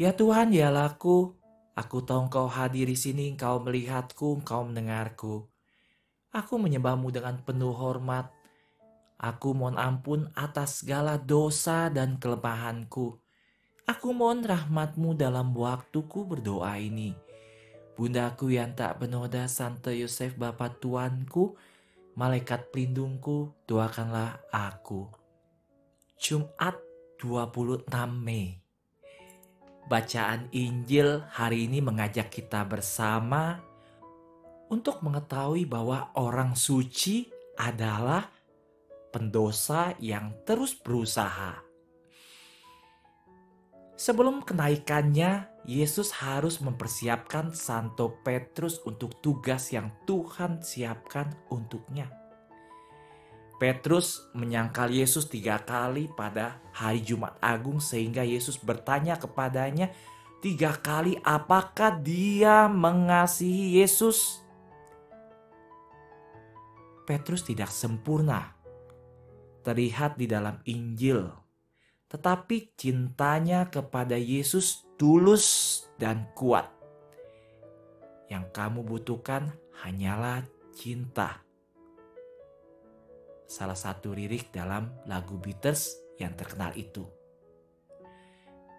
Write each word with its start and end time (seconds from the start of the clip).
Ya 0.00 0.16
Tuhan, 0.16 0.56
ya 0.56 0.72
laku, 0.72 1.36
aku 1.76 2.00
tahu 2.00 2.32
engkau 2.32 2.48
hadir 2.48 2.88
di 2.88 2.96
sini, 2.96 3.28
engkau 3.28 3.60
melihatku, 3.60 4.40
engkau 4.40 4.64
mendengarku. 4.64 5.44
Aku 6.32 6.56
menyembahmu 6.56 7.12
dengan 7.12 7.36
penuh 7.44 7.76
hormat. 7.76 8.32
Aku 9.20 9.52
mohon 9.52 9.76
ampun 9.76 10.32
atas 10.32 10.80
segala 10.80 11.20
dosa 11.20 11.92
dan 11.92 12.16
kelemahanku. 12.16 13.20
Aku 13.84 14.16
mohon 14.16 14.40
rahmatmu 14.40 15.12
dalam 15.12 15.52
waktuku 15.52 16.24
berdoa 16.24 16.80
ini. 16.80 17.12
Bundaku 17.92 18.48
yang 18.48 18.72
tak 18.72 18.96
benoda 18.96 19.44
Santo 19.44 19.92
Yosef 19.92 20.40
Bapa 20.40 20.72
Tuanku, 20.72 21.52
Malaikat 22.12 22.72
pelindungku, 22.72 23.52
doakanlah 23.64 24.40
aku. 24.52 25.08
Jumat 26.16 26.76
26 27.20 27.88
Mei 28.20 28.61
Bacaan 29.90 30.46
Injil 30.54 31.26
hari 31.34 31.66
ini 31.66 31.82
mengajak 31.82 32.30
kita 32.30 32.62
bersama 32.62 33.58
untuk 34.70 35.02
mengetahui 35.02 35.66
bahwa 35.66 36.14
orang 36.14 36.54
suci 36.54 37.28
adalah 37.58 38.30
pendosa 39.12 39.92
yang 39.98 40.32
terus 40.46 40.72
berusaha. 40.78 41.60
Sebelum 43.98 44.42
kenaikannya, 44.46 45.50
Yesus 45.66 46.10
harus 46.14 46.58
mempersiapkan 46.58 47.54
Santo 47.54 48.18
Petrus 48.22 48.82
untuk 48.82 49.18
tugas 49.22 49.70
yang 49.70 49.90
Tuhan 50.08 50.62
siapkan 50.62 51.30
untuknya. 51.50 52.21
Petrus 53.62 54.26
menyangkal 54.34 54.90
Yesus 54.90 55.30
tiga 55.30 55.62
kali 55.62 56.10
pada 56.10 56.58
hari 56.74 56.98
Jumat 56.98 57.38
Agung 57.38 57.78
sehingga 57.78 58.26
Yesus 58.26 58.58
bertanya 58.58 59.14
kepadanya 59.22 59.94
tiga 60.42 60.74
kali 60.74 61.14
apakah 61.22 62.02
dia 62.02 62.66
mengasihi 62.66 63.78
Yesus. 63.78 64.42
Petrus 67.06 67.46
tidak 67.46 67.70
sempurna, 67.70 68.50
terlihat 69.62 70.18
di 70.18 70.26
dalam 70.26 70.58
Injil, 70.66 71.30
tetapi 72.10 72.74
cintanya 72.74 73.70
kepada 73.70 74.18
Yesus 74.18 74.90
tulus 74.98 75.46
dan 76.02 76.26
kuat. 76.34 76.66
Yang 78.26 78.50
kamu 78.50 78.82
butuhkan 78.82 79.54
hanyalah 79.86 80.42
cinta. 80.74 81.51
Salah 83.52 83.76
satu 83.76 84.16
lirik 84.16 84.48
dalam 84.48 85.04
lagu 85.04 85.36
Beatles 85.36 85.92
yang 86.16 86.32
terkenal 86.32 86.72
itu. 86.72 87.04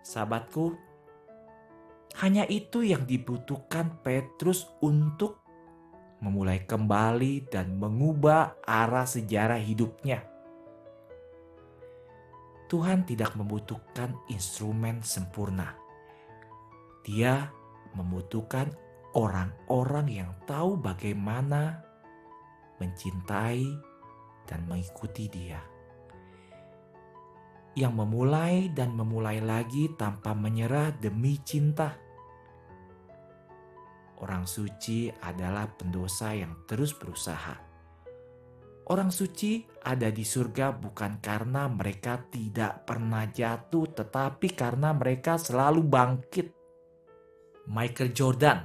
Sahabatku, 0.00 0.72
hanya 2.24 2.48
itu 2.48 2.80
yang 2.80 3.04
dibutuhkan 3.04 4.00
Petrus 4.00 4.64
untuk 4.80 5.44
memulai 6.24 6.64
kembali 6.64 7.52
dan 7.52 7.76
mengubah 7.76 8.64
arah 8.64 9.04
sejarah 9.04 9.60
hidupnya. 9.60 10.24
Tuhan 12.72 13.04
tidak 13.04 13.36
membutuhkan 13.36 14.16
instrumen 14.32 15.04
sempurna. 15.04 15.76
Dia 17.04 17.44
membutuhkan 17.92 18.72
orang-orang 19.12 20.08
yang 20.08 20.32
tahu 20.48 20.80
bagaimana 20.80 21.84
mencintai 22.80 23.91
dan 24.52 24.68
mengikuti 24.68 25.32
Dia, 25.32 25.64
yang 27.72 27.96
memulai 27.96 28.68
dan 28.76 28.92
memulai 28.92 29.40
lagi 29.40 29.88
tanpa 29.96 30.36
menyerah 30.36 30.92
demi 31.00 31.40
cinta 31.40 32.12
Orang 34.22 34.46
suci 34.46 35.10
adalah 35.10 35.66
pendosa 35.66 36.30
yang 36.30 36.62
terus 36.62 36.94
berusaha. 36.94 37.58
Orang 38.86 39.10
suci 39.10 39.66
ada 39.82 40.14
di 40.14 40.22
surga 40.22 40.70
bukan 40.78 41.18
karena 41.18 41.66
mereka 41.66 42.22
tidak 42.30 42.86
pernah 42.86 43.26
jatuh, 43.26 43.90
tetapi 43.90 44.54
karena 44.54 44.94
mereka 44.94 45.34
selalu 45.42 45.82
bangkit. 45.82 46.54
Michael 47.66 48.14
Jordan, 48.14 48.58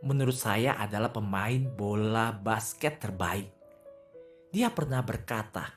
menurut 0.00 0.36
saya, 0.36 0.80
adalah 0.80 1.12
pemain 1.12 1.68
bola 1.68 2.32
basket 2.32 3.04
terbaik. 3.04 3.57
Dia 4.48 4.72
pernah 4.72 5.04
berkata, 5.04 5.68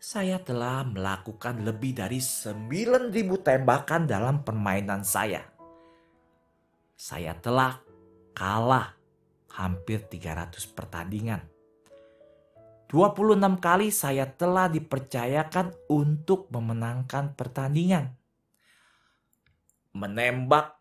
"Saya 0.00 0.40
telah 0.40 0.86
melakukan 0.88 1.60
lebih 1.62 2.00
dari 2.00 2.18
9.000 2.18 3.36
tembakan 3.44 4.08
dalam 4.08 4.40
permainan 4.40 5.04
saya." 5.04 5.58
saya 6.98 7.30
telah 7.38 7.78
kalah 8.34 8.98
hampir 9.54 10.02
300 10.02 10.66
pertandingan. 10.74 11.46
26 12.90 13.62
kali 13.62 13.94
saya 13.94 14.26
telah 14.26 14.66
dipercayakan 14.66 15.70
untuk 15.86 16.50
memenangkan 16.50 17.38
pertandingan. 17.38 18.18
Menembak 19.94 20.74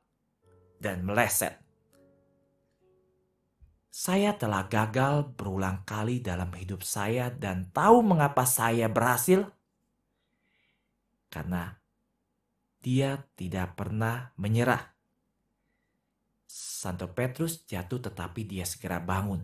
dan 0.82 1.06
meleset. 1.06 1.62
Saya 3.98 4.38
telah 4.38 4.70
gagal 4.70 5.34
berulang 5.34 5.82
kali 5.82 6.22
dalam 6.22 6.54
hidup 6.54 6.86
saya 6.86 7.34
dan 7.34 7.74
tahu 7.74 8.06
mengapa 8.06 8.46
saya 8.46 8.86
berhasil? 8.86 9.50
Karena 11.34 11.74
dia 12.78 13.26
tidak 13.34 13.74
pernah 13.74 14.30
menyerah 14.38 14.94
Santo 16.46 17.10
Petrus 17.10 17.66
jatuh 17.66 17.98
tetapi 17.98 18.46
dia 18.46 18.70
segera 18.70 19.02
bangun. 19.02 19.42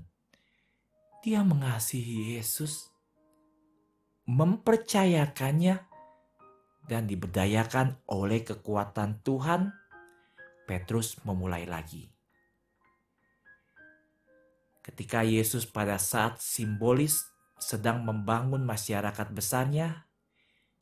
Dia 1.25 1.42
mengasihi 1.42 2.38
Yesus, 2.38 2.94
mempercayakannya, 4.30 5.81
dan 6.86 7.09
diberdayakan 7.09 8.06
oleh 8.06 8.46
kekuatan 8.46 9.18
Tuhan, 9.25 9.74
Petrus 10.69 11.18
memulai 11.25 11.66
lagi. 11.66 12.12
Ketika 14.84 15.24
Yesus 15.24 15.64
pada 15.64 15.96
saat 15.96 16.44
simbolis 16.44 17.24
sedang 17.56 18.04
membangun 18.04 18.68
masyarakat 18.68 19.32
besarnya, 19.32 20.04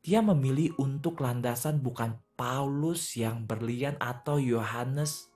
dia 0.01 0.25
memilih 0.25 0.73
untuk 0.81 1.21
landasan 1.21 1.77
bukan 1.85 2.17
Paulus 2.33 3.13
yang 3.13 3.45
berlian 3.45 3.93
atau 4.01 4.41
Yohanes 4.41 5.29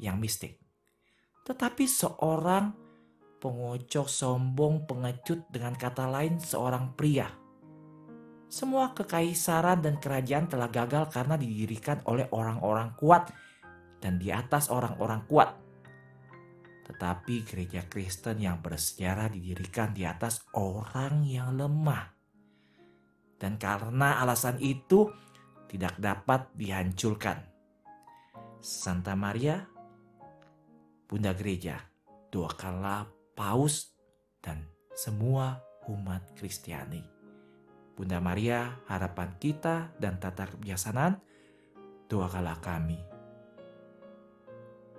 yang 0.00 0.16
mistik. 0.16 0.56
Tetapi 1.44 1.84
seorang 1.84 2.72
pengocok 3.36 4.08
sombong 4.08 4.88
pengecut 4.88 5.44
dengan 5.52 5.76
kata 5.76 6.08
lain 6.08 6.40
seorang 6.40 6.96
pria. 6.96 7.28
Semua 8.48 8.96
kekaisaran 8.96 9.84
dan 9.84 10.00
kerajaan 10.00 10.48
telah 10.48 10.72
gagal 10.72 11.12
karena 11.12 11.36
didirikan 11.36 12.00
oleh 12.08 12.24
orang-orang 12.32 12.96
kuat 12.96 13.28
dan 14.00 14.16
di 14.16 14.32
atas 14.32 14.72
orang-orang 14.72 15.28
kuat. 15.28 15.52
Tetapi 16.82 17.46
gereja 17.46 17.86
Kristen 17.86 18.42
yang 18.42 18.58
bersejarah 18.58 19.30
didirikan 19.30 19.94
di 19.94 20.02
atas 20.02 20.42
orang 20.54 21.22
yang 21.22 21.54
lemah. 21.54 22.10
Dan 23.38 23.58
karena 23.58 24.22
alasan 24.22 24.58
itu 24.58 25.10
tidak 25.70 25.98
dapat 25.98 26.50
dihancurkan. 26.54 27.42
Santa 28.62 29.18
Maria 29.18 29.72
Bunda 31.12 31.36
Gereja, 31.36 31.76
doakanlah 32.32 33.04
Paus 33.36 33.92
dan 34.40 34.64
semua 34.96 35.60
umat 35.92 36.24
Kristiani. 36.32 37.04
Bunda 37.92 38.16
Maria, 38.16 38.80
harapan 38.88 39.36
kita 39.36 39.92
dan 40.00 40.16
tata 40.16 40.48
kebijaksanaan, 40.48 41.20
doakanlah 42.08 42.56
kami. 42.64 43.11